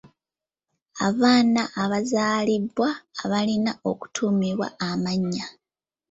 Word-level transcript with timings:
Abaana 1.07 1.61
abazaalibwa 1.83 2.87
abalina 3.23 3.71
okutuumibwa 3.91 4.67
amannya. 4.87 5.45